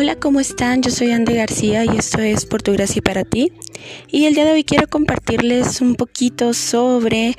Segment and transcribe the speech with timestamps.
[0.00, 0.80] Hola, ¿cómo están?
[0.80, 3.50] Yo soy Ande García y esto es Por tu gracia y para ti.
[4.10, 7.36] Y el día de hoy quiero compartirles un poquito sobre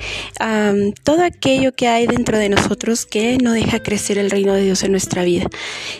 [1.04, 4.82] todo aquello que hay dentro de nosotros que no deja crecer el reino de Dios
[4.82, 5.46] en nuestra vida.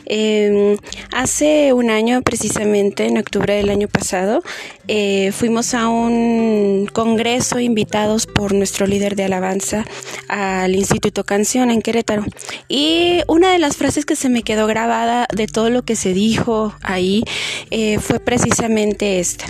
[0.07, 0.77] Em,
[1.13, 4.43] hace un año, precisamente en octubre del año pasado,
[4.89, 9.85] eh, fuimos a un congreso invitados por nuestro líder de alabanza
[10.29, 12.25] al Instituto Canción en Querétaro.
[12.69, 16.13] Y una de las frases que se me quedó grabada de todo lo que se
[16.13, 17.23] dijo ahí
[17.71, 19.47] eh, fue precisamente esta.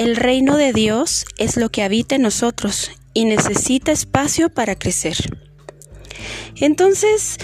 [0.00, 5.14] El reino de Dios es lo que habita en nosotros y necesita espacio para crecer.
[6.56, 7.36] Entonces,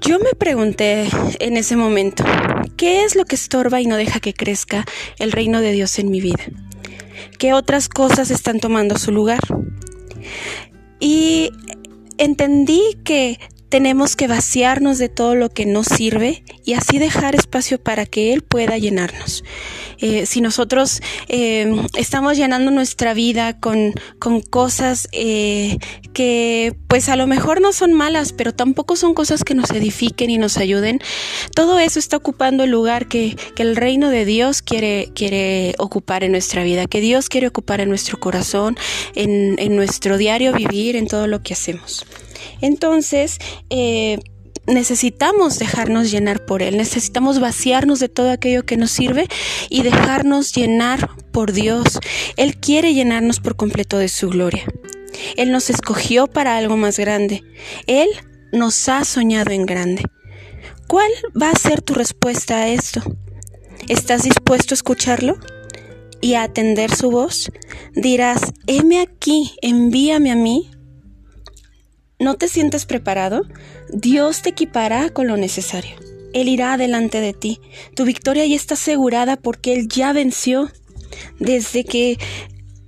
[0.00, 2.24] yo me pregunté en ese momento,
[2.78, 4.86] ¿qué es lo que estorba y no deja que crezca
[5.18, 6.46] el reino de Dios en mi vida?
[7.38, 9.40] ¿Qué otras cosas están tomando su lugar?
[10.98, 11.50] Y
[12.16, 13.38] entendí que
[13.72, 18.34] tenemos que vaciarnos de todo lo que nos sirve y así dejar espacio para que
[18.34, 19.44] Él pueda llenarnos.
[19.98, 23.94] Eh, si nosotros eh, estamos llenando nuestra vida con,
[24.50, 25.78] cosas eh,
[26.12, 30.28] que pues a lo mejor no son malas, pero tampoco son cosas que nos edifiquen
[30.28, 31.00] y nos ayuden,
[31.54, 36.32] todo eso está ocupando el lugar que, el reino de Dios quiere, quiere ocupar en
[36.32, 38.76] nuestra vida, que Dios quiere ocupar en nuestro corazón,
[39.14, 42.04] en, en nuestro diario vivir, en todo lo que hacemos.
[42.60, 43.38] Entonces,
[43.70, 44.18] eh,
[44.66, 49.26] necesitamos dejarnos llenar por Él, necesitamos vaciarnos de todo aquello que nos sirve
[49.68, 51.98] y dejarnos llenar por Dios.
[52.36, 54.64] Él quiere llenarnos por completo de su gloria.
[55.36, 57.42] Él nos escogió para algo más grande.
[57.86, 58.08] Él
[58.52, 60.02] nos ha soñado en grande.
[60.86, 63.02] ¿Cuál va a ser tu respuesta a esto?
[63.88, 65.38] ¿Estás dispuesto a escucharlo
[66.20, 67.50] y a atender su voz?
[67.94, 70.70] Dirás, heme aquí, envíame a mí.
[72.22, 73.42] ¿No te sientes preparado?
[73.92, 75.96] Dios te equipará con lo necesario.
[76.32, 77.60] Él irá delante de ti.
[77.96, 80.70] Tu victoria ya está asegurada porque Él ya venció.
[81.40, 82.20] Desde que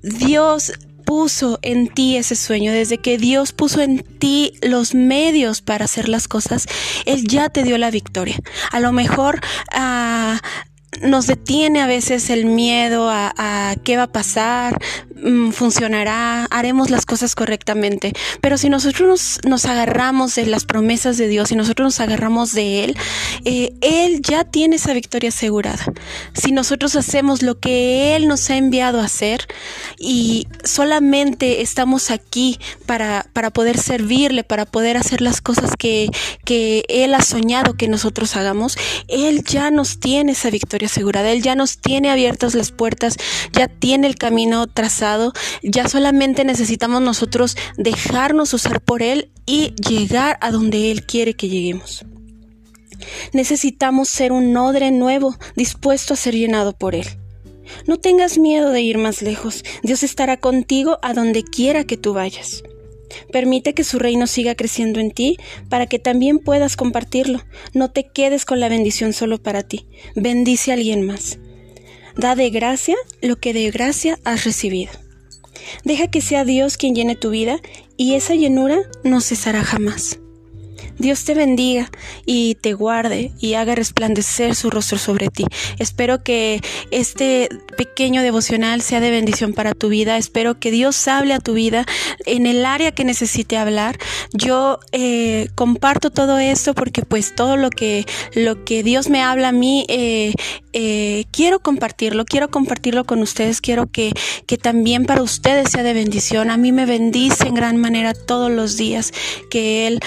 [0.03, 0.73] Dios
[1.05, 6.09] puso en ti ese sueño, desde que Dios puso en ti los medios para hacer
[6.09, 6.69] las cosas,
[7.05, 8.39] Él ya te dio la victoria.
[8.71, 9.41] A lo mejor
[9.73, 10.41] ah,
[11.03, 14.79] nos detiene a veces el miedo a, qué va a pasar,
[15.23, 18.13] mm, funcionará, haremos las cosas correctamente.
[18.41, 22.85] Pero si nosotros nos, agarramos de las promesas de Dios, y nosotros nos agarramos de
[22.85, 22.97] Él,
[23.45, 25.85] eh, Él ya tiene esa victoria asegurada.
[26.35, 29.47] Si nosotros hacemos lo que Él nos ha enviado a hacer
[29.99, 36.11] y solamente estamos aquí para, para poder servirle, para poder hacer las cosas que,
[36.45, 38.77] que Él ha soñado que nosotros hagamos,
[39.09, 41.31] Él ya nos tiene esa victoria asegurada.
[41.31, 43.17] Él ya nos tiene abiertas las puertas,
[43.53, 45.04] ya tiene el camino trazado,
[45.63, 51.49] ya solamente necesitamos nosotros dejarnos usar por Él y llegar a donde Él quiere que
[51.49, 52.05] lleguemos.
[53.33, 57.07] Necesitamos ser un odre nuevo, dispuesto a ser llenado por Él.
[57.87, 62.13] No tengas miedo de ir más lejos, Dios estará contigo a donde quiera que tú
[62.13, 62.63] vayas.
[63.33, 65.37] Permite que su reino siga creciendo en ti
[65.69, 67.41] para que también puedas compartirlo.
[67.73, 69.87] No te quedes con la bendición solo para ti.
[70.15, 71.39] Bendice a alguien más.
[72.17, 74.93] Da de gracia lo que de gracia has recibido.
[75.85, 77.61] Deja que sea Dios quien llene tu vida
[77.97, 80.19] y esa llenura no cesará jamás.
[80.99, 81.91] Dios te bendiga
[82.25, 85.45] y te guarde y haga resplandecer su rostro sobre ti.
[85.79, 86.61] Espero que
[86.91, 90.17] este pequeño devocional sea de bendición para tu vida.
[90.17, 91.85] Espero que Dios hable a tu vida
[92.27, 93.99] en el área que necesite hablar.
[94.33, 99.49] Yo eh, comparto todo esto porque pues todo lo que, lo que Dios me habla
[99.49, 100.35] a mí, eh,
[100.73, 104.13] eh, quiero compartirlo, quiero compartirlo con ustedes, quiero que,
[104.47, 106.51] que también para ustedes sea de bendición.
[106.51, 109.13] A mí me bendice en gran manera todos los días
[109.51, 110.01] que Él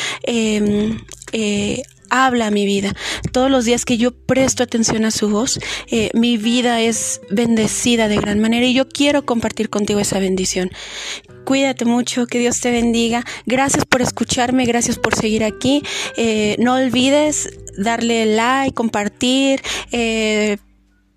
[1.32, 2.94] eh, habla mi vida.
[3.32, 5.60] Todos los días que yo presto atención a su voz,
[5.92, 10.72] eh, mi vida es bendecida de gran manera y yo quiero compartir contigo esa bendición.
[11.46, 13.24] Cuídate mucho, que Dios te bendiga.
[13.46, 15.84] Gracias por escucharme, gracias por seguir aquí.
[16.18, 19.62] Eh, no olvides darle like, compartir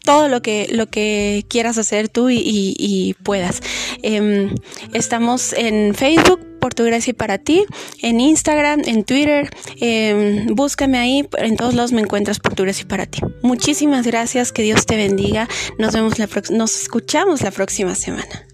[0.05, 3.61] todo lo que, lo que quieras hacer tú y, puedas.
[4.03, 4.55] Em,
[4.93, 7.65] estamos en Facebook por tu gracia y para ti,
[8.03, 12.83] en Instagram, en Twitter, em, búscame ahí, en todos lados me encuentras por tu gracia
[12.83, 13.21] y para ti.
[13.43, 15.49] Muchísimas gracias, que Dios te bendiga,
[15.79, 18.50] nos vemos la nos escuchamos la próxima semana.